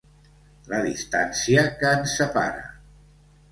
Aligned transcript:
La 0.73 0.79
distància 0.85 1.67
que 1.83 1.93
ens 1.99 2.17
separa. 2.23 2.67